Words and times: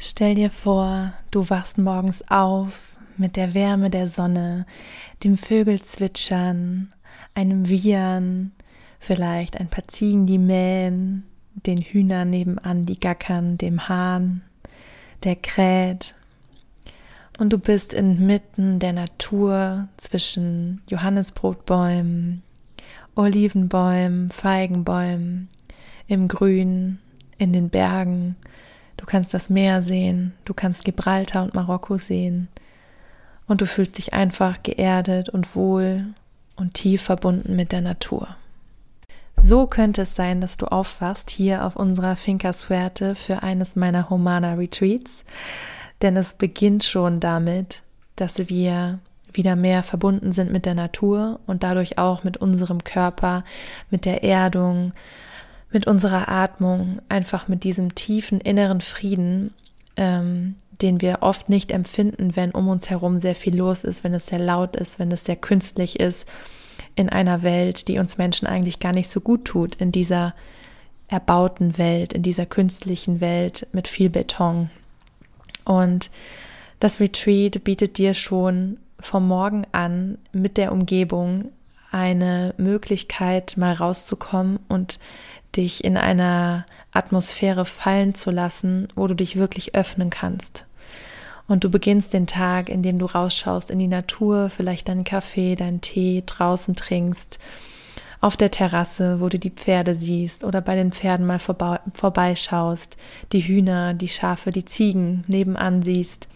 Stell 0.00 0.36
dir 0.36 0.48
vor, 0.48 1.12
du 1.32 1.50
wachst 1.50 1.76
morgens 1.76 2.22
auf 2.30 2.96
mit 3.16 3.34
der 3.34 3.52
Wärme 3.54 3.90
der 3.90 4.06
Sonne, 4.06 4.64
dem 5.24 5.36
Vögelzwitschern, 5.36 6.92
einem 7.34 7.68
Wiehern, 7.68 8.52
vielleicht 9.00 9.56
ein 9.58 9.66
paar 9.66 9.88
Ziegen, 9.88 10.24
die 10.24 10.38
mähen, 10.38 11.24
den 11.66 11.78
Hühnern 11.78 12.30
nebenan, 12.30 12.86
die 12.86 13.00
gackern, 13.00 13.58
dem 13.58 13.88
Hahn, 13.88 14.42
der 15.24 15.34
kräht. 15.34 16.14
Und 17.40 17.52
du 17.52 17.58
bist 17.58 17.92
inmitten 17.92 18.78
der 18.78 18.92
Natur 18.92 19.88
zwischen 19.96 20.80
Johannesbrotbäumen, 20.88 22.44
Olivenbäumen, 23.16 24.28
Feigenbäumen, 24.28 25.48
im 26.06 26.28
Grün, 26.28 27.00
in 27.36 27.52
den 27.52 27.68
Bergen 27.68 28.36
Du 28.98 29.06
kannst 29.06 29.32
das 29.32 29.48
Meer 29.48 29.80
sehen, 29.80 30.34
du 30.44 30.52
kannst 30.52 30.84
Gibraltar 30.84 31.44
und 31.44 31.54
Marokko 31.54 31.96
sehen 31.96 32.48
und 33.46 33.62
du 33.62 33.66
fühlst 33.66 33.96
dich 33.96 34.12
einfach 34.12 34.62
geerdet 34.62 35.30
und 35.30 35.56
wohl 35.56 36.04
und 36.56 36.74
tief 36.74 37.02
verbunden 37.02 37.56
mit 37.56 37.72
der 37.72 37.80
Natur. 37.80 38.28
So 39.36 39.66
könnte 39.66 40.02
es 40.02 40.16
sein, 40.16 40.40
dass 40.40 40.56
du 40.56 40.66
aufwachst 40.66 41.30
hier 41.30 41.64
auf 41.64 41.76
unserer 41.76 42.16
Finca 42.16 42.52
Suerte 42.52 43.14
für 43.14 43.42
eines 43.42 43.76
meiner 43.76 44.10
Humana 44.10 44.54
Retreats, 44.54 45.24
denn 46.02 46.16
es 46.16 46.34
beginnt 46.34 46.82
schon 46.82 47.20
damit, 47.20 47.82
dass 48.16 48.48
wir 48.48 48.98
wieder 49.32 49.54
mehr 49.54 49.84
verbunden 49.84 50.32
sind 50.32 50.50
mit 50.50 50.66
der 50.66 50.74
Natur 50.74 51.38
und 51.46 51.62
dadurch 51.62 51.98
auch 51.98 52.24
mit 52.24 52.36
unserem 52.36 52.82
Körper, 52.82 53.44
mit 53.90 54.04
der 54.04 54.24
Erdung, 54.24 54.92
mit 55.70 55.86
unserer 55.86 56.28
Atmung, 56.28 57.00
einfach 57.08 57.48
mit 57.48 57.64
diesem 57.64 57.94
tiefen 57.94 58.40
inneren 58.40 58.80
Frieden, 58.80 59.52
ähm, 59.96 60.56
den 60.80 61.00
wir 61.00 61.18
oft 61.20 61.48
nicht 61.48 61.72
empfinden, 61.72 62.36
wenn 62.36 62.52
um 62.52 62.68
uns 62.68 62.88
herum 62.88 63.18
sehr 63.18 63.34
viel 63.34 63.56
los 63.56 63.84
ist, 63.84 64.04
wenn 64.04 64.14
es 64.14 64.26
sehr 64.26 64.38
laut 64.38 64.76
ist, 64.76 64.98
wenn 64.98 65.10
es 65.10 65.24
sehr 65.24 65.36
künstlich 65.36 65.98
ist, 65.98 66.28
in 66.94 67.08
einer 67.08 67.42
Welt, 67.42 67.88
die 67.88 67.98
uns 67.98 68.18
Menschen 68.18 68.46
eigentlich 68.46 68.80
gar 68.80 68.92
nicht 68.92 69.10
so 69.10 69.20
gut 69.20 69.44
tut, 69.44 69.74
in 69.76 69.92
dieser 69.92 70.34
erbauten 71.08 71.78
Welt, 71.78 72.12
in 72.12 72.22
dieser 72.22 72.46
künstlichen 72.46 73.20
Welt 73.20 73.66
mit 73.72 73.88
viel 73.88 74.10
Beton. 74.10 74.70
Und 75.64 76.10
das 76.80 77.00
Retreat 77.00 77.64
bietet 77.64 77.98
dir 77.98 78.14
schon 78.14 78.78
vom 79.00 79.26
Morgen 79.26 79.66
an 79.72 80.18
mit 80.32 80.56
der 80.56 80.72
Umgebung 80.72 81.50
eine 81.90 82.54
Möglichkeit, 82.58 83.56
mal 83.56 83.74
rauszukommen 83.74 84.58
und 84.68 84.98
dich 85.56 85.84
in 85.84 85.96
einer 85.96 86.66
Atmosphäre 86.92 87.64
fallen 87.64 88.14
zu 88.14 88.30
lassen, 88.30 88.88
wo 88.94 89.06
du 89.06 89.14
dich 89.14 89.36
wirklich 89.36 89.74
öffnen 89.74 90.10
kannst. 90.10 90.64
Und 91.46 91.64
du 91.64 91.70
beginnst 91.70 92.12
den 92.12 92.26
Tag, 92.26 92.68
indem 92.68 92.98
du 92.98 93.06
rausschaust 93.06 93.70
in 93.70 93.78
die 93.78 93.88
Natur, 93.88 94.50
vielleicht 94.50 94.88
deinen 94.88 95.04
Kaffee, 95.04 95.54
deinen 95.54 95.80
Tee 95.80 96.22
draußen 96.26 96.76
trinkst, 96.76 97.38
auf 98.20 98.36
der 98.36 98.50
Terrasse, 98.50 99.20
wo 99.20 99.28
du 99.28 99.38
die 99.38 99.50
Pferde 99.50 99.94
siehst 99.94 100.44
oder 100.44 100.60
bei 100.60 100.74
den 100.74 100.92
Pferden 100.92 101.24
mal 101.24 101.38
vorbeischaust, 101.38 102.96
die 103.32 103.40
Hühner, 103.40 103.94
die 103.94 104.08
Schafe, 104.08 104.50
die 104.50 104.64
Ziegen 104.64 105.24
nebenan 105.28 105.82
siehst 105.82 106.28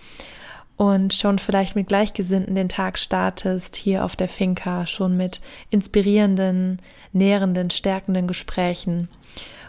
und 0.83 1.15
schon 1.15 1.39
vielleicht 1.39 1.77
mit 1.77 1.87
Gleichgesinnten 1.87 2.57
den 2.57 2.69
Tag 2.69 2.99
startest, 2.99 3.77
hier 3.77 4.05
auf 4.05 4.17
der 4.17 4.29
Finca, 4.29 4.85
schon 4.89 5.17
mit 5.17 5.41
inspirierenden, 5.71 6.83
nährenden, 7.13 7.71
stärkenden 7.71 8.27
Gesprächen. 8.27 9.07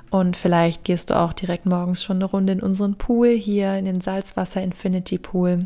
Und 0.09 0.35
vielleicht 0.35 0.83
gehst 0.83 1.11
du 1.11 1.19
auch 1.19 1.31
direkt 1.31 1.67
morgens 1.67 2.01
schon 2.01 2.17
eine 2.17 2.25
Runde 2.25 2.53
in 2.53 2.61
unseren 2.61 2.95
Pool 2.95 3.27
hier, 3.27 3.75
in 3.75 3.85
den 3.85 4.01
Salzwasser 4.01 4.63
Infinity 4.63 5.19
Pool. 5.19 5.59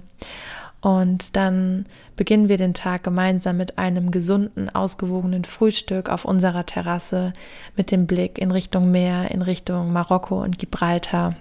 Und 0.82 1.38
dann 1.38 1.86
beginnen 2.18 2.50
wir 2.50 2.58
den 2.58 2.74
Tag 2.74 3.04
gemeinsam 3.04 3.56
mit 3.56 3.78
einem 3.78 4.12
gesunden, 4.12 4.70
ausgewogenen 4.70 5.46
Frühstück 5.46 6.10
auf 6.10 6.26
unserer 6.26 6.66
Terrasse 6.66 7.32
mit 7.78 7.92
dem 7.92 8.06
Blick 8.06 8.38
in 8.38 8.52
Richtung 8.52 8.92
Meer, 8.92 9.32
in 9.32 9.42
Richtung 9.42 9.94
Marokko 9.94 10.44
und 10.44 10.60
Gibraltar. 10.60 11.38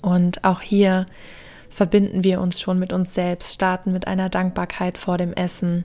Und 0.00 0.42
auch 0.42 0.62
hier 0.62 1.04
verbinden 1.70 2.24
wir 2.24 2.40
uns 2.40 2.60
schon 2.60 2.78
mit 2.78 2.92
uns 2.92 3.14
selbst, 3.14 3.54
starten 3.54 3.92
mit 3.92 4.06
einer 4.06 4.28
Dankbarkeit 4.28 4.98
vor 4.98 5.16
dem 5.16 5.32
Essen 5.32 5.84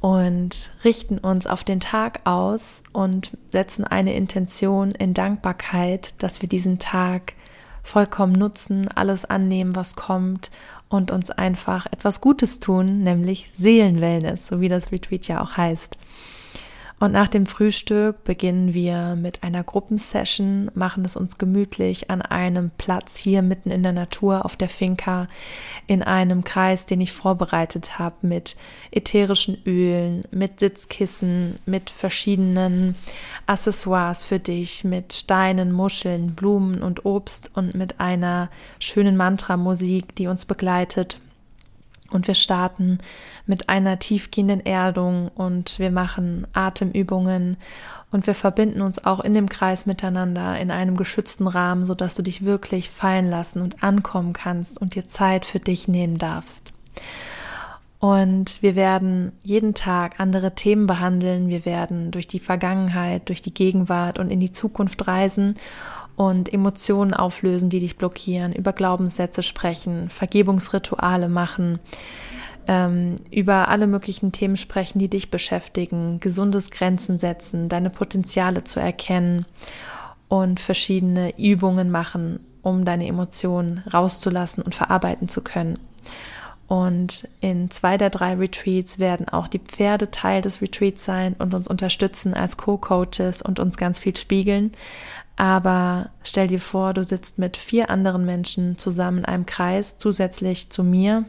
und 0.00 0.70
richten 0.84 1.18
uns 1.18 1.46
auf 1.46 1.64
den 1.64 1.80
Tag 1.80 2.20
aus 2.24 2.82
und 2.92 3.36
setzen 3.50 3.84
eine 3.84 4.14
Intention 4.14 4.92
in 4.92 5.12
Dankbarkeit, 5.12 6.22
dass 6.22 6.40
wir 6.40 6.48
diesen 6.48 6.78
Tag 6.78 7.34
vollkommen 7.82 8.34
nutzen, 8.34 8.88
alles 8.94 9.24
annehmen, 9.24 9.74
was 9.74 9.96
kommt 9.96 10.50
und 10.88 11.10
uns 11.10 11.30
einfach 11.30 11.86
etwas 11.86 12.20
Gutes 12.20 12.60
tun, 12.60 13.02
nämlich 13.02 13.50
Seelenwellness, 13.52 14.46
so 14.46 14.60
wie 14.60 14.68
das 14.68 14.92
Retreat 14.92 15.26
ja 15.26 15.42
auch 15.42 15.56
heißt. 15.56 15.98
Und 17.00 17.12
nach 17.12 17.28
dem 17.28 17.46
Frühstück 17.46 18.24
beginnen 18.24 18.74
wir 18.74 19.14
mit 19.14 19.44
einer 19.44 19.62
Gruppensession, 19.62 20.70
machen 20.74 21.04
es 21.04 21.14
uns 21.14 21.38
gemütlich 21.38 22.10
an 22.10 22.22
einem 22.22 22.70
Platz 22.76 23.16
hier 23.16 23.42
mitten 23.42 23.70
in 23.70 23.84
der 23.84 23.92
Natur 23.92 24.44
auf 24.44 24.56
der 24.56 24.68
Finca, 24.68 25.28
in 25.86 26.02
einem 26.02 26.42
Kreis, 26.42 26.86
den 26.86 27.00
ich 27.00 27.12
vorbereitet 27.12 28.00
habe 28.00 28.26
mit 28.26 28.56
ätherischen 28.90 29.62
Ölen, 29.64 30.22
mit 30.32 30.58
Sitzkissen, 30.58 31.56
mit 31.66 31.88
verschiedenen 31.90 32.96
Accessoires 33.46 34.24
für 34.24 34.40
dich, 34.40 34.82
mit 34.82 35.12
Steinen, 35.12 35.70
Muscheln, 35.70 36.34
Blumen 36.34 36.82
und 36.82 37.04
Obst 37.04 37.52
und 37.54 37.74
mit 37.74 38.00
einer 38.00 38.50
schönen 38.80 39.16
Mantra-Musik, 39.16 40.16
die 40.16 40.26
uns 40.26 40.44
begleitet. 40.44 41.20
Und 42.10 42.26
wir 42.26 42.34
starten 42.34 42.98
mit 43.46 43.68
einer 43.68 43.98
tiefgehenden 43.98 44.64
Erdung 44.64 45.28
und 45.34 45.78
wir 45.78 45.90
machen 45.90 46.46
Atemübungen 46.54 47.58
und 48.10 48.26
wir 48.26 48.34
verbinden 48.34 48.80
uns 48.80 49.04
auch 49.04 49.20
in 49.20 49.34
dem 49.34 49.48
Kreis 49.48 49.84
miteinander 49.84 50.58
in 50.58 50.70
einem 50.70 50.96
geschützten 50.96 51.46
Rahmen, 51.46 51.84
so 51.84 51.94
dass 51.94 52.14
du 52.14 52.22
dich 52.22 52.44
wirklich 52.44 52.88
fallen 52.88 53.28
lassen 53.28 53.60
und 53.60 53.82
ankommen 53.82 54.32
kannst 54.32 54.80
und 54.80 54.94
dir 54.94 55.06
Zeit 55.06 55.44
für 55.44 55.60
dich 55.60 55.86
nehmen 55.86 56.16
darfst. 56.16 56.72
Und 58.00 58.62
wir 58.62 58.76
werden 58.76 59.32
jeden 59.42 59.74
Tag 59.74 60.20
andere 60.20 60.54
Themen 60.54 60.86
behandeln. 60.86 61.48
Wir 61.48 61.64
werden 61.64 62.12
durch 62.12 62.28
die 62.28 62.38
Vergangenheit, 62.38 63.28
durch 63.28 63.42
die 63.42 63.52
Gegenwart 63.52 64.20
und 64.20 64.30
in 64.30 64.38
die 64.38 64.52
Zukunft 64.52 65.08
reisen 65.08 65.54
und 66.18 66.52
Emotionen 66.52 67.14
auflösen, 67.14 67.70
die 67.70 67.78
dich 67.78 67.96
blockieren, 67.96 68.52
über 68.52 68.72
Glaubenssätze 68.72 69.44
sprechen, 69.44 70.10
Vergebungsrituale 70.10 71.28
machen, 71.28 71.78
ähm, 72.66 73.14
über 73.30 73.68
alle 73.68 73.86
möglichen 73.86 74.32
Themen 74.32 74.56
sprechen, 74.56 74.98
die 74.98 75.06
dich 75.06 75.30
beschäftigen, 75.30 76.18
gesundes 76.18 76.72
Grenzen 76.72 77.20
setzen, 77.20 77.68
deine 77.68 77.88
Potenziale 77.88 78.64
zu 78.64 78.80
erkennen 78.80 79.46
und 80.26 80.58
verschiedene 80.58 81.38
Übungen 81.38 81.88
machen, 81.88 82.40
um 82.62 82.84
deine 82.84 83.06
Emotionen 83.06 83.84
rauszulassen 83.94 84.64
und 84.64 84.74
verarbeiten 84.74 85.28
zu 85.28 85.40
können. 85.40 85.78
Und 86.66 87.28
in 87.40 87.70
zwei 87.70 87.96
der 87.96 88.10
drei 88.10 88.34
Retreats 88.34 88.98
werden 88.98 89.28
auch 89.28 89.46
die 89.46 89.60
Pferde 89.60 90.10
Teil 90.10 90.42
des 90.42 90.60
Retreats 90.60 91.04
sein 91.04 91.36
und 91.38 91.54
uns 91.54 91.68
unterstützen 91.68 92.34
als 92.34 92.56
Co-Coaches 92.56 93.40
und 93.40 93.60
uns 93.60 93.76
ganz 93.76 94.00
viel 94.00 94.16
spiegeln. 94.16 94.72
Aber 95.38 96.10
stell 96.24 96.48
dir 96.48 96.58
vor, 96.58 96.92
du 96.94 97.04
sitzt 97.04 97.38
mit 97.38 97.56
vier 97.56 97.90
anderen 97.90 98.26
Menschen 98.26 98.76
zusammen 98.76 99.18
in 99.18 99.24
einem 99.24 99.46
Kreis, 99.46 99.96
zusätzlich 99.96 100.68
zu 100.68 100.82
mir, 100.82 101.26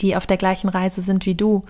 die 0.00 0.16
auf 0.16 0.26
der 0.26 0.36
gleichen 0.36 0.68
Reise 0.68 1.02
sind 1.02 1.24
wie 1.24 1.36
du, 1.36 1.62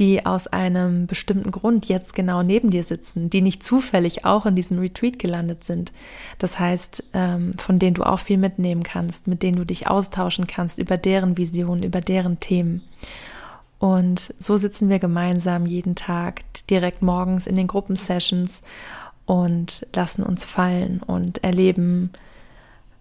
die 0.00 0.26
aus 0.26 0.48
einem 0.48 1.06
bestimmten 1.06 1.52
Grund 1.52 1.86
jetzt 1.86 2.14
genau 2.14 2.42
neben 2.42 2.70
dir 2.70 2.82
sitzen, 2.82 3.30
die 3.30 3.42
nicht 3.42 3.62
zufällig 3.62 4.24
auch 4.24 4.44
in 4.44 4.56
diesem 4.56 4.80
Retreat 4.80 5.20
gelandet 5.20 5.62
sind. 5.62 5.92
Das 6.40 6.58
heißt, 6.58 7.04
ähm, 7.14 7.52
von 7.56 7.78
denen 7.78 7.94
du 7.94 8.02
auch 8.02 8.18
viel 8.18 8.36
mitnehmen 8.36 8.82
kannst, 8.82 9.28
mit 9.28 9.44
denen 9.44 9.58
du 9.58 9.64
dich 9.64 9.86
austauschen 9.86 10.48
kannst 10.48 10.78
über 10.78 10.96
deren 10.96 11.38
Visionen, 11.38 11.84
über 11.84 12.00
deren 12.00 12.40
Themen. 12.40 12.82
Und 13.78 14.34
so 14.36 14.56
sitzen 14.56 14.88
wir 14.88 14.98
gemeinsam 14.98 15.64
jeden 15.64 15.94
Tag 15.94 16.40
direkt 16.66 17.02
morgens 17.02 17.46
in 17.46 17.54
den 17.54 17.68
Gruppensessions 17.68 18.62
und 19.26 19.86
lassen 19.94 20.22
uns 20.22 20.44
fallen 20.44 21.02
und 21.04 21.44
erleben 21.44 22.10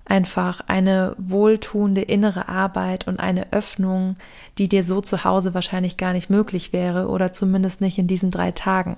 einfach 0.05 0.61
eine 0.67 1.15
wohltuende 1.17 2.01
innere 2.01 2.47
Arbeit 2.47 3.07
und 3.07 3.19
eine 3.19 3.51
Öffnung, 3.53 4.17
die 4.57 4.69
dir 4.69 4.83
so 4.83 5.01
zu 5.01 5.23
Hause 5.23 5.53
wahrscheinlich 5.53 5.97
gar 5.97 6.13
nicht 6.13 6.29
möglich 6.29 6.73
wäre 6.73 7.07
oder 7.09 7.33
zumindest 7.33 7.81
nicht 7.81 7.97
in 7.97 8.07
diesen 8.07 8.29
drei 8.29 8.51
Tagen. 8.51 8.97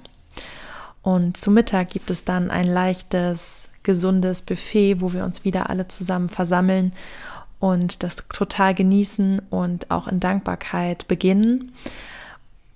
Und 1.01 1.37
zu 1.37 1.51
Mittag 1.51 1.89
gibt 1.89 2.09
es 2.09 2.25
dann 2.25 2.51
ein 2.51 2.65
leichtes, 2.65 3.69
gesundes 3.83 4.41
Buffet, 4.41 4.99
wo 4.99 5.13
wir 5.13 5.23
uns 5.23 5.45
wieder 5.45 5.69
alle 5.69 5.87
zusammen 5.87 6.27
versammeln 6.27 6.91
und 7.59 8.03
das 8.03 8.27
total 8.27 8.75
genießen 8.75 9.41
und 9.49 9.89
auch 9.89 10.07
in 10.07 10.19
Dankbarkeit 10.19 11.07
beginnen. 11.07 11.71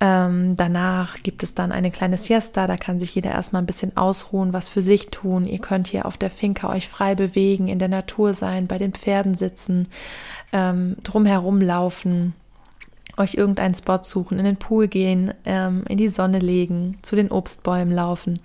Ähm, 0.04 0.56
danach 0.56 1.22
gibt 1.22 1.44
es 1.44 1.54
dann 1.54 1.70
eine 1.70 1.92
kleine 1.92 2.18
Siesta, 2.18 2.66
da 2.66 2.76
kann 2.76 2.98
sich 2.98 3.14
jeder 3.14 3.30
erstmal 3.30 3.62
ein 3.62 3.66
bisschen 3.66 3.96
ausruhen, 3.96 4.52
was 4.52 4.68
für 4.68 4.82
sich 4.82 5.10
tun. 5.10 5.46
Ihr 5.46 5.60
könnt 5.60 5.86
hier 5.86 6.06
auf 6.06 6.16
der 6.16 6.28
Finca 6.28 6.70
euch 6.70 6.88
frei 6.88 7.14
bewegen, 7.14 7.68
in 7.68 7.78
der 7.78 7.86
Natur 7.86 8.34
sein, 8.34 8.66
bei 8.66 8.78
den 8.78 8.94
Pferden 8.94 9.34
sitzen, 9.34 9.86
ähm, 10.52 10.96
drumherum 11.04 11.60
laufen, 11.60 12.34
euch 13.16 13.34
irgendeinen 13.34 13.74
Spot 13.74 13.98
suchen, 14.02 14.38
in 14.38 14.44
den 14.44 14.56
Pool 14.56 14.88
gehen, 14.88 15.34
ähm, 15.44 15.84
in 15.88 15.98
die 15.98 16.08
Sonne 16.08 16.38
legen, 16.38 16.98
zu 17.02 17.16
den 17.16 17.30
Obstbäumen 17.30 17.92
laufen 17.94 18.38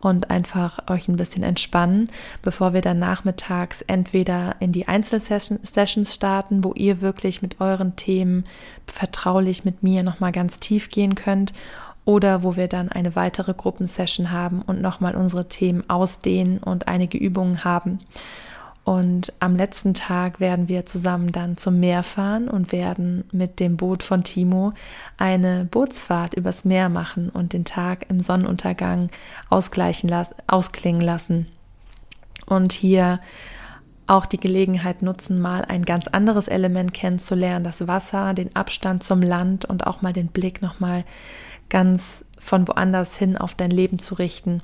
und 0.00 0.30
einfach 0.30 0.78
euch 0.88 1.08
ein 1.08 1.16
bisschen 1.16 1.42
entspannen, 1.42 2.08
bevor 2.42 2.72
wir 2.72 2.80
dann 2.80 2.98
nachmittags 2.98 3.82
entweder 3.82 4.56
in 4.60 4.72
die 4.72 4.86
Einzelsessions 4.86 6.14
starten, 6.14 6.62
wo 6.62 6.72
ihr 6.74 7.00
wirklich 7.00 7.42
mit 7.42 7.60
euren 7.60 7.96
Themen 7.96 8.44
vertraulich 8.86 9.64
mit 9.64 9.82
mir 9.82 10.02
nochmal 10.02 10.32
ganz 10.32 10.58
tief 10.58 10.88
gehen 10.88 11.14
könnt 11.14 11.52
oder 12.04 12.42
wo 12.42 12.56
wir 12.56 12.68
dann 12.68 12.88
eine 12.88 13.16
weitere 13.16 13.52
Gruppensession 13.54 14.30
haben 14.30 14.62
und 14.62 14.80
nochmal 14.80 15.14
unsere 15.14 15.48
Themen 15.48 15.84
ausdehnen 15.90 16.58
und 16.58 16.88
einige 16.88 17.18
Übungen 17.18 17.64
haben. 17.64 17.98
Und 18.88 19.34
am 19.38 19.54
letzten 19.54 19.92
Tag 19.92 20.40
werden 20.40 20.66
wir 20.68 20.86
zusammen 20.86 21.30
dann 21.30 21.58
zum 21.58 21.78
Meer 21.78 22.02
fahren 22.02 22.48
und 22.48 22.72
werden 22.72 23.24
mit 23.32 23.60
dem 23.60 23.76
Boot 23.76 24.02
von 24.02 24.24
Timo 24.24 24.72
eine 25.18 25.66
Bootsfahrt 25.70 26.32
übers 26.32 26.64
Meer 26.64 26.88
machen 26.88 27.28
und 27.28 27.52
den 27.52 27.66
Tag 27.66 28.06
im 28.08 28.18
Sonnenuntergang 28.18 29.10
ausgleichen 29.50 30.08
las 30.08 30.34
ausklingen 30.46 31.02
lassen. 31.02 31.48
Und 32.46 32.72
hier 32.72 33.20
auch 34.06 34.24
die 34.24 34.40
Gelegenheit 34.40 35.02
nutzen, 35.02 35.38
mal 35.38 35.66
ein 35.66 35.84
ganz 35.84 36.08
anderes 36.08 36.48
Element 36.48 36.94
kennenzulernen, 36.94 37.64
das 37.64 37.86
Wasser, 37.88 38.32
den 38.32 38.56
Abstand 38.56 39.02
zum 39.02 39.20
Land 39.20 39.66
und 39.66 39.86
auch 39.86 40.00
mal 40.00 40.14
den 40.14 40.28
Blick 40.28 40.62
nochmal 40.62 41.04
ganz 41.68 42.24
von 42.38 42.66
woanders 42.66 43.18
hin 43.18 43.36
auf 43.36 43.54
dein 43.54 43.70
Leben 43.70 43.98
zu 43.98 44.14
richten. 44.14 44.62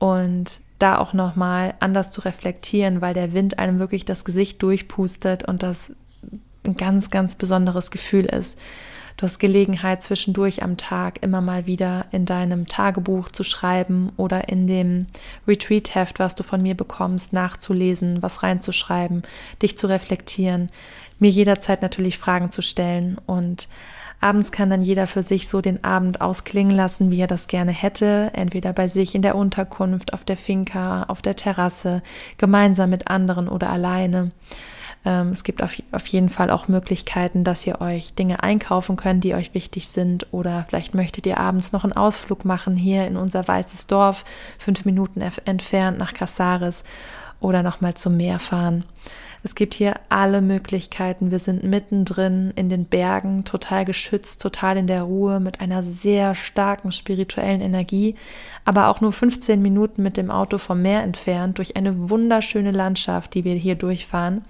Und 0.00 0.60
da 0.82 0.98
auch 0.98 1.12
nochmal 1.12 1.74
anders 1.80 2.10
zu 2.10 2.22
reflektieren, 2.22 3.00
weil 3.00 3.14
der 3.14 3.32
Wind 3.32 3.58
einem 3.58 3.78
wirklich 3.78 4.04
das 4.04 4.24
Gesicht 4.24 4.62
durchpustet 4.62 5.44
und 5.44 5.62
das 5.62 5.94
ein 6.66 6.76
ganz, 6.76 7.10
ganz 7.10 7.36
besonderes 7.36 7.90
Gefühl 7.90 8.26
ist. 8.26 8.58
Du 9.16 9.26
hast 9.26 9.38
Gelegenheit 9.38 10.02
zwischendurch 10.02 10.62
am 10.62 10.76
Tag 10.76 11.22
immer 11.22 11.40
mal 11.40 11.66
wieder 11.66 12.06
in 12.12 12.24
deinem 12.24 12.66
Tagebuch 12.66 13.30
zu 13.30 13.44
schreiben 13.44 14.10
oder 14.16 14.48
in 14.48 14.66
dem 14.66 15.06
Retreat-Heft, 15.46 16.18
was 16.18 16.34
du 16.34 16.42
von 16.42 16.62
mir 16.62 16.74
bekommst, 16.74 17.32
nachzulesen, 17.32 18.22
was 18.22 18.42
reinzuschreiben, 18.42 19.22
dich 19.60 19.76
zu 19.76 19.86
reflektieren, 19.86 20.68
mir 21.18 21.30
jederzeit 21.30 21.82
natürlich 21.82 22.18
Fragen 22.18 22.50
zu 22.50 22.62
stellen 22.62 23.18
und 23.26 23.68
Abends 24.22 24.52
kann 24.52 24.70
dann 24.70 24.82
jeder 24.82 25.08
für 25.08 25.22
sich 25.22 25.48
so 25.48 25.60
den 25.60 25.82
Abend 25.82 26.20
ausklingen 26.20 26.76
lassen, 26.76 27.10
wie 27.10 27.20
er 27.20 27.26
das 27.26 27.48
gerne 27.48 27.72
hätte, 27.72 28.30
entweder 28.34 28.72
bei 28.72 28.86
sich 28.86 29.16
in 29.16 29.22
der 29.22 29.34
Unterkunft, 29.34 30.14
auf 30.14 30.22
der 30.22 30.36
Finca, 30.36 31.02
auf 31.04 31.22
der 31.22 31.34
Terrasse, 31.34 32.02
gemeinsam 32.38 32.90
mit 32.90 33.08
anderen 33.08 33.48
oder 33.48 33.70
alleine. 33.70 34.30
Ähm, 35.04 35.30
es 35.30 35.42
gibt 35.42 35.60
auf, 35.60 35.74
auf 35.90 36.06
jeden 36.06 36.28
Fall 36.28 36.50
auch 36.50 36.68
Möglichkeiten, 36.68 37.42
dass 37.42 37.66
ihr 37.66 37.80
euch 37.80 38.14
Dinge 38.14 38.44
einkaufen 38.44 38.94
könnt, 38.94 39.24
die 39.24 39.34
euch 39.34 39.54
wichtig 39.54 39.88
sind. 39.88 40.28
Oder 40.30 40.66
vielleicht 40.68 40.94
möchtet 40.94 41.26
ihr 41.26 41.38
abends 41.38 41.72
noch 41.72 41.82
einen 41.82 41.94
Ausflug 41.94 42.44
machen 42.44 42.76
hier 42.76 43.06
in 43.08 43.16
unser 43.16 43.46
weißes 43.48 43.88
Dorf, 43.88 44.24
fünf 44.56 44.84
Minuten 44.84 45.20
entfernt 45.20 45.98
nach 45.98 46.14
Casares 46.14 46.84
oder 47.40 47.64
nochmal 47.64 47.94
zum 47.94 48.16
Meer 48.16 48.38
fahren. 48.38 48.84
Es 49.44 49.56
gibt 49.56 49.74
hier 49.74 49.94
alle 50.08 50.40
Möglichkeiten. 50.40 51.32
Wir 51.32 51.40
sind 51.40 51.64
mittendrin 51.64 52.52
in 52.54 52.68
den 52.68 52.84
Bergen, 52.84 53.44
total 53.44 53.84
geschützt, 53.84 54.40
total 54.40 54.76
in 54.76 54.86
der 54.86 55.02
Ruhe, 55.02 55.40
mit 55.40 55.60
einer 55.60 55.82
sehr 55.82 56.36
starken 56.36 56.92
spirituellen 56.92 57.60
Energie, 57.60 58.14
aber 58.64 58.86
auch 58.86 59.00
nur 59.00 59.12
15 59.12 59.60
Minuten 59.60 60.02
mit 60.02 60.16
dem 60.16 60.30
Auto 60.30 60.58
vom 60.58 60.80
Meer 60.82 61.02
entfernt, 61.02 61.58
durch 61.58 61.76
eine 61.76 62.08
wunderschöne 62.08 62.70
Landschaft, 62.70 63.34
die 63.34 63.42
wir 63.42 63.56
hier 63.56 63.74
durchfahren. 63.74 64.44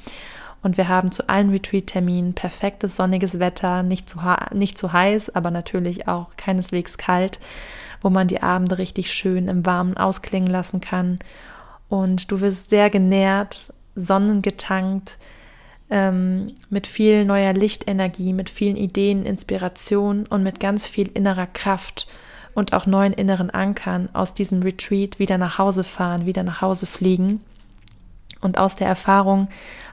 Und 0.62 0.77
wir 0.77 0.89
haben 0.89 1.11
zu 1.11 1.29
allen 1.29 1.50
Retreat-Terminen 1.50 2.35
perfektes 2.35 2.94
sonniges 2.94 3.39
Wetter, 3.39 3.83
nicht 3.83 4.11
zu, 4.11 4.21
nicht 4.53 4.77
zu 4.77 4.93
heiß, 4.93 5.35
aber 5.35 5.50
natürlich 5.50 6.06
auch 6.06 6.37
keineswegs 6.37 6.99
kalt, 6.99 7.41
wo 8.03 8.11
man 8.11 8.29
die 8.29 8.43
Abende 8.43 8.77
richtig 8.77 9.12
schön 9.12 9.49
im 9.49 9.65
Warmen 9.65 9.97
ausklingen 9.97 10.50
lassen 10.50 10.83
kann. 10.83 11.19
Und 11.89 12.31
du 12.31 12.41
wirst 12.41 12.71
sehr 12.71 12.91
genährt 12.91 13.73
sonnengetankt, 13.94 15.19
ähm, 15.91 16.55
mit 16.71 16.87
viel 16.87 17.25
neuer 17.25 17.53
Lichtenergie, 17.53 18.33
mit 18.33 18.49
vielen 18.49 18.77
Ideen, 18.77 19.27
Inspiration 19.27 20.27
und 20.27 20.43
mit 20.43 20.59
ganz 20.59 20.87
viel 20.87 21.11
innerer 21.12 21.47
Kraft 21.47 22.06
und 22.55 22.73
auch 22.73 22.87
neuen 22.87 23.12
inneren 23.12 23.50
Ankern 23.50 24.09
aus 24.12 24.35
diesem 24.35 24.62
Retreat 24.62 25.19
wieder 25.19 25.39
nach 25.39 25.59
Hause 25.59 25.85
fahren, 25.85 26.27
wieder 26.27 26.43
nach 26.43 26.61
Hause 26.61 26.87
fliegen. 26.87 27.41
Und 28.41 28.59
aus 28.59 28.75
der 28.75 28.89
Erfahrung 28.89 29.49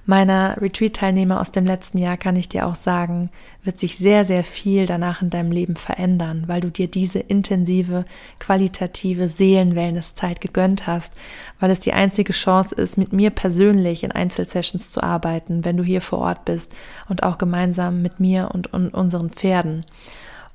meiner 0.10 0.60
Retreat-Teilnehmer 0.60 1.40
aus 1.40 1.52
dem 1.52 1.66
letzten 1.66 2.00
Jahr 2.00 2.18
kann 2.18 2.36
ich 2.36 2.50
dir 2.50 2.66
auch 2.66 2.74
sagen, 2.74 3.30
wird 3.64 3.80
sich 3.80 3.96
sehr, 3.96 4.26
sehr 4.26 4.44
viel 4.44 4.88
danach 4.88 5.22
in 5.22 5.30
deinem 5.30 5.52
Leben 5.52 5.76
verändern, 5.76 6.46
weil 6.48 6.62
du 6.62 6.72
dir 6.72 6.88
diese 6.88 7.20
intensive, 7.20 8.06
qualitative 8.40 9.30
Seelenwellnesszeit 9.30 10.42
gegönnt 10.42 10.88
hast, 10.88 11.14
weil 11.60 11.70
es 11.70 11.80
die 11.80 11.94
einzige 11.94 12.34
Chance 12.34 12.74
ist, 12.74 12.98
mit 12.98 13.14
mir 13.14 13.30
persönlich 13.30 14.04
in 14.04 14.12
Einzelsessions 14.12 14.90
zu 14.90 15.04
arbeiten, 15.04 15.64
wenn 15.64 15.78
du 15.78 15.84
hier 15.84 16.02
vor 16.02 16.20
Ort 16.20 16.44
bist 16.44 16.74
und 17.08 17.22
auch 17.22 17.38
gemeinsam 17.38 18.02
mit 18.02 18.20
mir 18.20 18.50
und, 18.52 18.74
und 18.74 18.96
unseren 18.96 19.30
Pferden. 19.30 19.86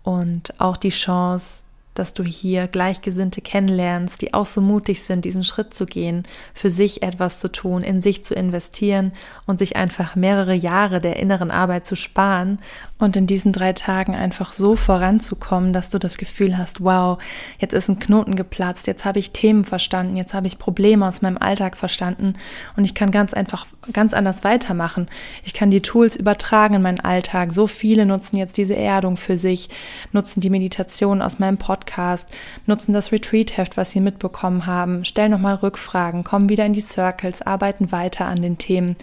Und 0.02 0.60
auch 0.60 0.76
die 0.76 0.90
Chance, 0.90 1.62
dass 1.94 2.12
du 2.12 2.24
hier 2.24 2.66
Gleichgesinnte 2.66 3.40
kennenlernst, 3.40 4.20
die 4.20 4.34
auch 4.34 4.46
so 4.46 4.60
mutig 4.60 5.02
sind, 5.02 5.24
diesen 5.24 5.44
Schritt 5.44 5.72
zu 5.72 5.86
gehen, 5.86 6.24
für 6.52 6.68
sich 6.68 7.02
etwas 7.02 7.38
zu 7.38 7.50
tun, 7.50 7.82
in 7.82 8.02
sich 8.02 8.24
zu 8.24 8.34
investieren 8.34 9.12
und 9.46 9.60
sich 9.60 9.76
einfach 9.76 10.16
mehrere 10.16 10.54
Jahre 10.54 11.00
der 11.00 11.16
inneren 11.16 11.52
Arbeit 11.52 11.86
zu 11.86 11.94
sparen 11.94 12.58
und 12.98 13.16
in 13.16 13.26
diesen 13.26 13.52
drei 13.52 13.72
Tagen 13.72 14.14
einfach 14.14 14.52
so 14.52 14.76
voranzukommen, 14.76 15.72
dass 15.72 15.90
du 15.90 15.98
das 15.98 16.18
Gefühl 16.18 16.58
hast, 16.58 16.82
wow, 16.82 17.18
jetzt 17.58 17.74
ist 17.74 17.88
ein 17.88 17.98
Knoten 17.98 18.34
geplatzt, 18.34 18.86
jetzt 18.86 19.04
habe 19.04 19.20
ich 19.20 19.30
Themen 19.30 19.64
verstanden, 19.64 20.16
jetzt 20.16 20.34
habe 20.34 20.48
ich 20.48 20.58
Probleme 20.58 21.06
aus 21.06 21.22
meinem 21.22 21.38
Alltag 21.38 21.76
verstanden 21.76 22.34
und 22.76 22.84
ich 22.84 22.94
kann 22.94 23.10
ganz 23.10 23.34
einfach 23.34 23.66
ganz 23.92 24.14
anders 24.14 24.44
weitermachen. 24.44 25.08
Ich 25.44 25.52
kann 25.52 25.70
die 25.70 25.82
Tools 25.82 26.16
übertragen 26.16 26.74
in 26.74 26.82
meinen 26.82 27.00
Alltag. 27.00 27.52
So 27.52 27.66
viele 27.66 28.06
nutzen 28.06 28.36
jetzt 28.38 28.56
diese 28.56 28.74
Erdung 28.74 29.18
für 29.18 29.36
sich, 29.36 29.68
nutzen 30.12 30.40
die 30.40 30.48
Meditation 30.48 31.20
aus 31.20 31.38
meinem 31.38 31.58
Podcast 31.58 31.83
Podcast, 31.84 32.28
nutzen 32.66 32.92
das 32.92 33.12
Retreat-Heft, 33.12 33.76
was 33.76 33.90
Sie 33.90 34.00
mitbekommen 34.00 34.66
haben, 34.66 35.04
stellen 35.04 35.30
nochmal 35.30 35.56
Rückfragen, 35.56 36.24
kommen 36.24 36.48
wieder 36.48 36.64
in 36.64 36.72
die 36.72 36.80
Circles, 36.80 37.42
arbeiten 37.42 37.92
weiter 37.92 38.26
an 38.26 38.40
den 38.40 38.58
Themen 38.58 38.96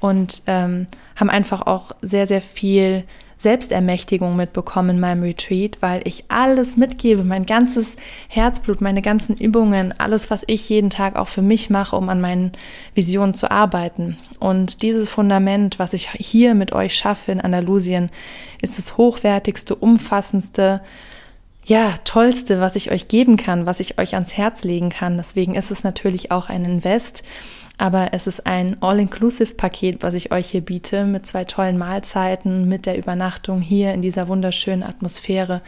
und 0.00 0.42
ähm, 0.46 0.86
haben 1.14 1.30
einfach 1.30 1.66
auch 1.66 1.92
sehr, 2.02 2.26
sehr 2.26 2.42
viel 2.42 3.04
Selbstermächtigung 3.38 4.34
mitbekommen 4.34 4.90
in 4.90 5.00
meinem 5.00 5.22
Retreat, 5.22 5.76
weil 5.80 6.00
ich 6.04 6.24
alles 6.28 6.76
mitgebe, 6.76 7.22
mein 7.22 7.44
ganzes 7.44 7.96
Herzblut, 8.28 8.80
meine 8.80 9.02
ganzen 9.02 9.36
Übungen, 9.36 9.94
alles, 9.98 10.30
was 10.30 10.42
ich 10.46 10.68
jeden 10.70 10.88
Tag 10.88 11.16
auch 11.16 11.28
für 11.28 11.42
mich 11.42 11.68
mache, 11.68 11.96
um 11.96 12.08
an 12.08 12.20
meinen 12.20 12.52
Visionen 12.94 13.34
zu 13.34 13.50
arbeiten. 13.50 14.16
Und 14.40 14.82
dieses 14.82 15.10
Fundament, 15.10 15.78
was 15.78 15.92
ich 15.92 16.08
hier 16.12 16.54
mit 16.54 16.72
euch 16.72 16.94
schaffe 16.94 17.30
in 17.30 17.40
Andalusien, 17.40 18.08
ist 18.62 18.78
das 18.78 18.96
hochwertigste, 18.96 19.74
umfassendste, 19.76 20.80
ja, 21.66 21.94
tollste, 22.04 22.60
was 22.60 22.76
ich 22.76 22.92
euch 22.92 23.08
geben 23.08 23.36
kann, 23.36 23.66
was 23.66 23.80
ich 23.80 23.98
euch 23.98 24.14
ans 24.14 24.36
Herz 24.36 24.62
legen 24.62 24.88
kann. 24.88 25.16
Deswegen 25.16 25.56
ist 25.56 25.72
es 25.72 25.82
natürlich 25.82 26.30
auch 26.30 26.48
ein 26.48 26.64
Invest, 26.64 27.24
aber 27.76 28.10
es 28.12 28.28
ist 28.28 28.46
ein 28.46 28.80
All-Inclusive-Paket, 28.80 30.02
was 30.02 30.14
ich 30.14 30.30
euch 30.30 30.48
hier 30.48 30.60
biete, 30.60 31.04
mit 31.04 31.26
zwei 31.26 31.44
tollen 31.44 31.76
Mahlzeiten, 31.76 32.68
mit 32.68 32.86
der 32.86 32.96
Übernachtung 32.96 33.60
hier 33.60 33.92
in 33.92 34.00
dieser 34.00 34.28
wunderschönen 34.28 34.84
Atmosphäre, 34.84 35.60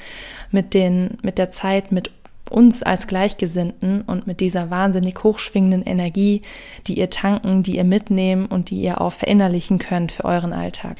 mit 0.52 0.72
den, 0.72 1.18
mit 1.22 1.36
der 1.36 1.50
Zeit 1.50 1.90
mit 1.90 2.12
uns 2.48 2.82
als 2.82 3.08
Gleichgesinnten 3.08 4.02
und 4.02 4.26
mit 4.26 4.40
dieser 4.40 4.70
wahnsinnig 4.70 5.22
hochschwingenden 5.22 5.82
Energie, 5.82 6.42
die 6.86 6.96
ihr 6.98 7.10
tanken, 7.10 7.64
die 7.64 7.76
ihr 7.76 7.84
mitnehmen 7.84 8.46
und 8.46 8.70
die 8.70 8.80
ihr 8.80 9.00
auch 9.00 9.12
verinnerlichen 9.12 9.78
könnt 9.78 10.12
für 10.12 10.24
euren 10.24 10.52
Alltag. 10.52 10.96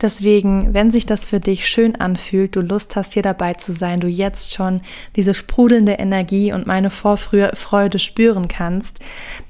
Deswegen, 0.00 0.72
wenn 0.72 0.90
sich 0.90 1.04
das 1.04 1.26
für 1.26 1.40
dich 1.40 1.68
schön 1.68 1.96
anfühlt, 1.96 2.56
du 2.56 2.62
Lust 2.62 2.96
hast, 2.96 3.12
hier 3.12 3.22
dabei 3.22 3.54
zu 3.54 3.72
sein, 3.72 4.00
du 4.00 4.06
jetzt 4.06 4.54
schon 4.54 4.80
diese 5.14 5.34
sprudelnde 5.34 5.92
Energie 5.92 6.52
und 6.54 6.66
meine 6.66 6.88
Vorfreude 6.88 7.98
spüren 7.98 8.48
kannst, 8.48 9.00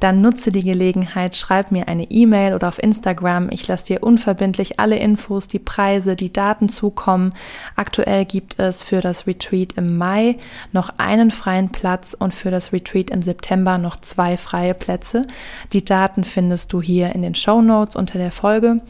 dann 0.01 0.23
nutze 0.23 0.51
die 0.51 0.65
Gelegenheit, 0.65 1.37
schreib 1.37 1.71
mir 1.71 1.87
eine 1.87 2.11
E-Mail 2.11 2.55
oder 2.55 2.67
auf 2.67 2.83
Instagram. 2.83 3.49
Ich 3.53 3.69
lasse 3.69 3.87
dir 3.87 4.03
unverbindlich 4.03 4.81
alle 4.81 4.99
Infos, 4.99 5.47
die 5.47 5.61
Preise, 5.61 6.17
die 6.17 6.33
Daten 6.33 6.69
zukommen. 6.69 7.33
Aktuell 7.77 8.25
gibt 8.25 8.59
es 8.59 8.83
für 8.83 9.01
das 9.01 9.29
Retreat 9.29 9.75
im 9.75 9.99
Mai 9.99 10.37
noch 10.73 10.91
einen 10.99 11.31
freien 11.31 11.71
Platz 11.71 12.17
und 12.19 12.35
für 12.35 12.51
das 12.51 12.73
Retreat 12.73 13.11
im 13.11 13.23
September 13.23 13.79
noch 13.79 14.01
zwei 14.01 14.37
freie 14.37 14.75
Plätze. 14.75 15.23
Die 15.73 15.85
Daten 15.85 16.25
findest 16.25 16.73
du 16.73 16.83
hier 16.83 17.15
in 17.15 17.23
den 17.23 17.37
Show 17.37 17.63
Notes 17.63 17.95
unter 17.95 18.19
der 18.19 18.33
Folge 18.33 18.81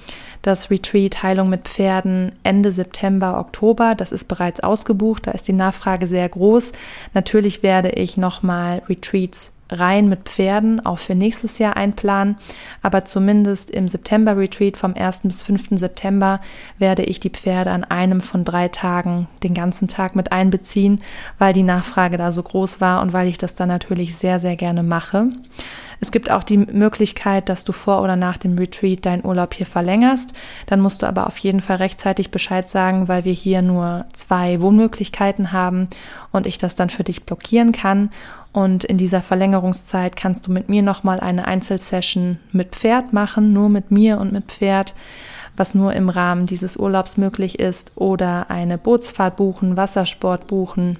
das 0.43 0.71
Retreat 0.71 1.23
Heilung 1.23 1.50
mit 1.50 1.69
Pferden 1.69 2.33
Ende 2.42 2.73
September, 2.73 3.38
Oktober. 3.38 3.95
Das 3.95 4.12
ist 4.12 4.28
bereits 4.28 4.61
ausgebucht, 4.61 5.26
da 5.26 5.33
ist 5.33 5.49
die 5.49 5.52
Nachfrage 5.52 6.07
sehr 6.07 6.28
groß. 6.28 6.73
Natürlich 7.12 7.62
werde 7.62 7.90
ich 7.90 8.16
nochmal 8.16 8.83
Retreats 8.88 9.52
rein 9.73 10.09
mit 10.09 10.28
Pferden 10.28 10.85
auch 10.85 10.99
für 10.99 11.14
nächstes 11.14 11.59
Jahr 11.59 11.76
einplanen. 11.76 12.37
Aber 12.83 13.04
zumindest 13.04 13.71
im 13.71 13.88
September-Retreat 13.88 14.76
vom 14.76 14.95
1. 14.95 15.21
bis 15.25 15.42
5. 15.42 15.78
September 15.78 16.40
werde 16.78 17.04
ich 17.04 17.21
die 17.21 17.30
Pferde 17.30 17.71
an 17.71 17.85
einem 17.85 18.21
von 18.21 18.45
drei 18.45 18.69
Tagen 18.69 19.28
den 19.42 19.54
ganzen 19.54 19.88
Tag 19.88 20.16
mit 20.16 20.33
einbeziehen, 20.33 20.99
weil 21.38 21.52
die 21.52 21.62
Nachfrage 21.62 22.16
da 22.16 22.33
so 22.33 22.42
groß 22.42 22.80
war 22.80 23.02
und 23.02 23.12
weil 23.12 23.28
ich 23.28 23.38
das 23.38 23.54
dann 23.54 23.69
natürlich 23.69 24.16
sehr, 24.16 24.40
sehr 24.40 24.57
gerne 24.57 24.83
mache. 24.83 25.30
Es 26.00 26.11
gibt 26.11 26.30
auch 26.30 26.42
die 26.42 26.57
Möglichkeit, 26.57 27.49
dass 27.50 27.64
du 27.64 27.73
vor 27.73 28.02
oder 28.02 28.16
nach 28.16 28.38
dem 28.38 28.57
Retreat 28.57 29.04
deinen 29.04 29.25
Urlaub 29.25 29.52
hier 29.52 29.66
verlängerst. 29.66 30.33
Dann 30.66 30.80
musst 30.80 31.02
du 31.02 31.07
aber 31.07 31.26
auf 31.26 31.37
jeden 31.38 31.61
Fall 31.61 31.76
rechtzeitig 31.76 32.30
Bescheid 32.30 32.71
sagen, 32.71 33.07
weil 33.07 33.26
wir 33.26 33.35
hier 33.35 33.61
nur 33.61 34.07
zwei 34.14 34.62
Wohnmöglichkeiten 34.62 35.52
haben 35.52 35.88
und 36.33 36.47
ich 36.47 36.57
das 36.57 36.75
dann 36.75 36.88
für 36.88 37.04
dich 37.04 37.25
blockieren 37.25 37.73
kann. 37.73 38.09
Und 38.52 38.83
in 38.85 38.97
dieser 38.97 39.21
Verlängerungszeit 39.21 40.16
kannst 40.16 40.47
du 40.47 40.52
mit 40.52 40.69
mir 40.71 40.83
nochmal 40.83 41.21
eine 41.21 41.47
Einzelsession 41.47 42.38
mit 42.50 42.75
Pferd 42.75 43.12
machen, 43.12 43.52
nur 43.52 43.69
mit 43.69 43.90
mir 43.90 44.19
und 44.19 44.33
mit 44.33 44.47
Pferd, 44.47 44.95
was 45.57 45.75
nur 45.75 45.92
im 45.92 46.09
Rahmen 46.09 46.47
dieses 46.47 46.76
Urlaubs 46.76 47.19
möglich 47.19 47.59
ist, 47.59 47.92
oder 47.95 48.50
eine 48.50 48.78
Bootsfahrt 48.78 49.37
buchen, 49.37 49.76
Wassersport 49.76 50.47
buchen 50.47 50.97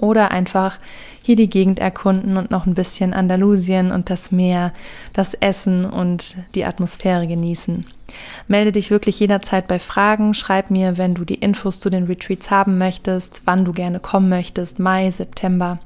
oder 0.00 0.30
einfach 0.30 0.78
hier 1.22 1.36
die 1.36 1.50
Gegend 1.50 1.78
erkunden 1.78 2.36
und 2.36 2.50
noch 2.50 2.66
ein 2.66 2.74
bisschen 2.74 3.12
Andalusien 3.12 3.92
und 3.92 4.10
das 4.10 4.32
Meer, 4.32 4.72
das 5.12 5.34
Essen 5.34 5.84
und 5.84 6.36
die 6.54 6.64
Atmosphäre 6.64 7.26
genießen. 7.26 7.84
Melde 8.48 8.72
dich 8.72 8.90
wirklich 8.90 9.20
jederzeit 9.20 9.68
bei 9.68 9.78
Fragen, 9.78 10.34
schreib 10.34 10.70
mir, 10.70 10.98
wenn 10.98 11.14
du 11.14 11.24
die 11.24 11.36
Infos 11.36 11.78
zu 11.78 11.90
den 11.90 12.04
Retreats 12.04 12.50
haben 12.50 12.78
möchtest, 12.78 13.42
wann 13.44 13.64
du 13.64 13.72
gerne 13.72 14.00
kommen 14.00 14.28
möchtest, 14.28 14.78
Mai, 14.78 15.10
September 15.10 15.78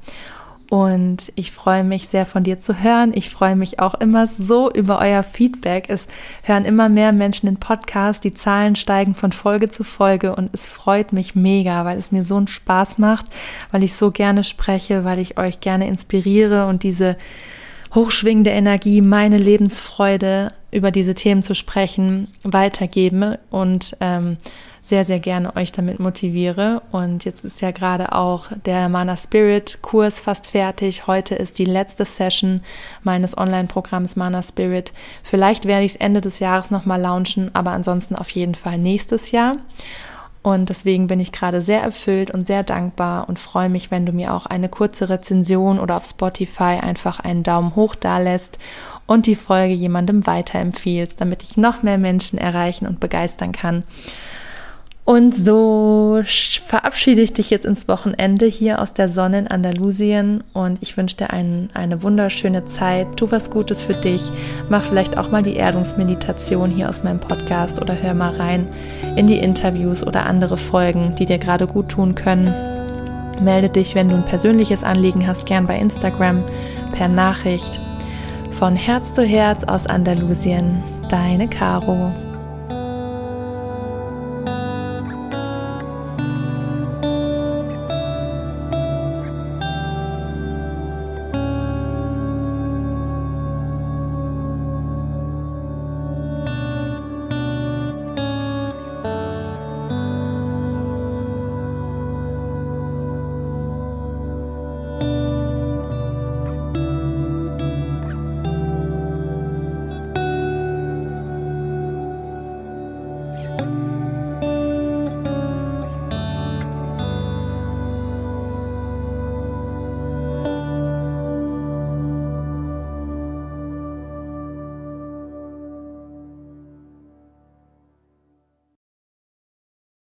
und 0.75 1.33
ich 1.37 1.53
freue 1.53 1.85
mich 1.85 2.09
sehr 2.09 2.27
von 2.27 2.43
dir 2.43 2.59
zu 2.59 2.83
hören. 2.83 3.13
Ich 3.15 3.31
freue 3.31 3.55
mich 3.55 3.79
auch 3.79 3.95
immer 3.95 4.27
so 4.27 4.73
über 4.73 4.99
euer 4.99 5.23
Feedback. 5.23 5.85
Es 5.87 6.09
hören 6.43 6.65
immer 6.65 6.89
mehr 6.89 7.13
Menschen 7.13 7.47
den 7.47 7.59
Podcast. 7.59 8.25
Die 8.25 8.35
Zahlen 8.35 8.75
steigen 8.75 9.15
von 9.15 9.31
Folge 9.31 9.71
zu 9.71 9.85
Folge 9.85 10.35
und 10.35 10.51
es 10.53 10.69
freut 10.69 11.13
mich 11.13 11.37
mega, 11.37 11.85
weil 11.85 11.97
es 11.97 12.11
mir 12.11 12.25
so 12.25 12.37
einen 12.37 12.49
Spaß 12.49 12.99
macht, 12.99 13.27
weil 13.71 13.85
ich 13.85 13.95
so 13.95 14.11
gerne 14.11 14.43
spreche, 14.43 15.05
weil 15.05 15.21
ich 15.21 15.39
euch 15.39 15.61
gerne 15.61 15.87
inspiriere 15.87 16.67
und 16.67 16.83
diese 16.83 17.17
hochschwingende 17.95 18.51
Energie, 18.51 19.01
meine 19.01 19.39
Lebensfreude 19.39 20.49
über 20.73 20.91
diese 20.91 21.15
Themen 21.15 21.45
zu 21.45 21.55
sprechen, 21.55 22.33
weitergebe 22.43 23.39
und 23.49 23.97
ähm, 24.01 24.39
sehr, 24.85 25.07
sehr 25.07 25.19
gerne 25.19 25.57
euch 25.57 25.73
damit 25.73 25.99
motiviere. 25.99 26.83
Und 26.93 27.25
jetzt 27.25 27.43
ist 27.43 27.63
ja 27.63 27.71
gerade 27.71 28.13
auch 28.13 28.49
der 28.67 28.91
Mana 28.91 29.17
Spirit 29.17 29.79
Kurs 29.81 30.21
fast 30.21 30.47
fertig. 30.47 31.07
Heute 31.07 31.35
ist 31.37 31.59
die 31.59 31.65
letzte 31.65 32.05
Session 32.05 32.61
meines 33.03 33.37
Online-Programms 33.37 34.15
Mana 34.15 34.43
Spirit. 34.43 34.93
Vielleicht 35.23 35.65
werde 35.65 35.87
ich 35.87 35.93
es 35.93 35.97
Ende 35.97 36.21
des 36.21 36.39
Jahres 36.39 36.71
nochmal 36.71 37.01
launchen, 37.01 37.51
aber 37.55 37.71
ansonsten 37.71 38.15
auf 38.15 38.29
jeden 38.29 38.55
Fall 38.55 38.77
nächstes 38.77 39.31
Jahr. 39.31 39.53
Und 40.43 40.69
deswegen 40.69 41.07
bin 41.07 41.19
ich 41.19 41.33
gerade 41.33 41.63
sehr 41.63 41.81
erfüllt 41.81 42.31
und 42.31 42.47
sehr 42.47 42.63
dankbar 42.63 43.31
und 43.31 43.39
freue 43.39 43.71
mich, 43.71 43.91
wenn 43.91 44.05
du 44.05 44.13
mir 44.13 44.35
auch 44.35 44.45
eine 44.45 44.69
kurze 44.69 45.09
Rezension 45.09 45.81
oder 45.81 45.97
auf 45.97 46.05
Spotify 46.05 46.79
einfach 46.83 47.21
einen 47.21 47.43
Daumen 47.43 47.75
hoch 47.75 47.95
da 47.95 48.19
lässt 48.19 48.59
und 49.07 49.25
die 49.25 49.37
Folge 49.37 49.73
jemandem 49.73 50.27
weiterempfiehlst, 50.27 51.19
damit 51.19 51.43
ich 51.43 51.57
noch 51.57 51.83
mehr 51.83 51.97
Menschen 51.97 52.39
erreichen 52.39 52.87
und 52.87 53.01
begeistern 53.01 53.53
kann. 53.53 53.85
Und 55.05 55.35
so 55.35 56.23
verabschiede 56.25 57.21
ich 57.21 57.35
dich 57.35 57.51
jetzt 57.51 57.67
ins 57.67 57.89
Wochenende 57.89 58.47
hier 58.47 58.81
aus 58.81 58.95
der 58.95 59.11
Sonne 59.11 59.41
in 59.41 59.49
Andalusien 59.49 60.43
und 60.55 60.79
ich 60.81 60.97
wünsche 60.97 61.17
dir 61.19 61.31
ein, 61.31 61.69
eine 61.75 62.03
wunderschöne 62.03 62.65
Zeit. 62.65 63.19
Tu 63.19 63.31
was 63.31 63.51
Gutes 63.51 63.83
für 63.83 63.93
dich. 63.93 64.31
Mach 64.71 64.83
vielleicht 64.83 65.19
auch 65.19 65.31
mal 65.31 65.43
die 65.43 65.57
Erdungsmeditation 65.57 66.71
hier 66.71 66.89
aus 66.89 67.03
meinem 67.05 67.21
Podcast 67.21 67.83
oder 67.83 68.01
hör 68.01 68.15
mal 68.15 68.35
rein 68.35 68.67
in 69.15 69.27
die 69.27 69.39
Interviews 69.39 70.07
oder 70.07 70.25
andere 70.25 70.57
Folgen, 70.57 71.15
die 71.17 71.27
dir 71.27 71.39
gerade 71.39 71.67
gut 71.67 71.91
tun 71.91 72.15
können. 72.15 72.55
Melde 73.43 73.69
dich, 73.69 73.95
wenn 73.95 74.09
du 74.09 74.15
ein 74.15 74.25
persönliches 74.25 74.85
Anliegen 74.85 75.27
hast, 75.27 75.45
gern 75.45 75.67
bei 75.67 75.79
Instagram 75.79 76.43
per 76.93 77.09
Nachricht. 77.09 77.79
Von 78.53 78.75
Herz 78.75 79.13
zu 79.13 79.23
Herz 79.23 79.65
aus 79.65 79.87
Andalusien, 79.87 80.83
deine 81.11 81.47
Caro. 81.49 82.11